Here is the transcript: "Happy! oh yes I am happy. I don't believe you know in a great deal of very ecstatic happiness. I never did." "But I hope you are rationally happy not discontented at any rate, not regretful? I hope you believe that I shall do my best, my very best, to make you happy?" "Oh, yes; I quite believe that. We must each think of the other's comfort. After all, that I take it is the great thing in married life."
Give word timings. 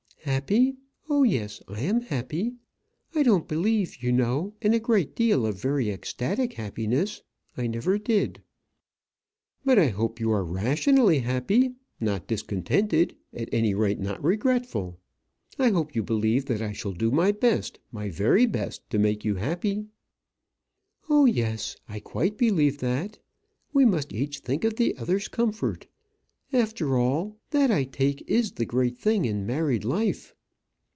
"Happy! 0.25 0.77
oh 1.09 1.23
yes 1.23 1.63
I 1.67 1.81
am 1.81 2.01
happy. 2.01 2.53
I 3.15 3.23
don't 3.23 3.47
believe 3.47 4.03
you 4.03 4.11
know 4.11 4.53
in 4.61 4.75
a 4.75 4.79
great 4.79 5.15
deal 5.15 5.47
of 5.47 5.59
very 5.59 5.89
ecstatic 5.89 6.53
happiness. 6.53 7.23
I 7.57 7.65
never 7.65 7.97
did." 7.97 8.43
"But 9.65 9.79
I 9.79 9.87
hope 9.87 10.19
you 10.19 10.29
are 10.31 10.45
rationally 10.45 11.17
happy 11.19 11.73
not 11.99 12.27
discontented 12.27 13.15
at 13.33 13.49
any 13.51 13.73
rate, 13.73 13.99
not 13.99 14.23
regretful? 14.23 14.99
I 15.57 15.69
hope 15.69 15.95
you 15.95 16.03
believe 16.03 16.45
that 16.45 16.61
I 16.61 16.71
shall 16.71 16.93
do 16.93 17.09
my 17.09 17.31
best, 17.31 17.79
my 17.91 18.09
very 18.11 18.45
best, 18.45 18.87
to 18.91 18.99
make 18.99 19.25
you 19.25 19.33
happy?" 19.35 19.87
"Oh, 21.09 21.25
yes; 21.25 21.77
I 21.89 21.99
quite 21.99 22.37
believe 22.37 22.77
that. 22.77 23.17
We 23.73 23.85
must 23.85 24.13
each 24.13 24.37
think 24.39 24.63
of 24.65 24.75
the 24.75 24.95
other's 24.97 25.27
comfort. 25.27 25.87
After 26.53 26.97
all, 26.97 27.37
that 27.51 27.71
I 27.71 27.85
take 27.85 28.19
it 28.23 28.29
is 28.29 28.51
the 28.53 28.65
great 28.65 28.97
thing 28.97 29.23
in 29.23 29.45
married 29.45 29.85
life." 29.85 30.35